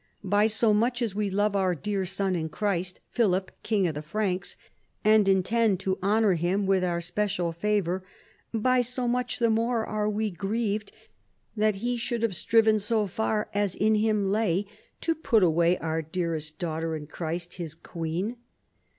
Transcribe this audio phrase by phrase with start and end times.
[0.23, 4.01] By so much as we love our dear son in Christ, Philip, king of the
[4.01, 4.57] Franks,
[5.05, 8.03] and intend to honour him with our special favour,
[8.51, 10.91] by so much the more are we grieved
[11.55, 14.65] that he should have striven so far as in him lay
[15.01, 18.37] to put away our dearest daughter in Christ, his queen.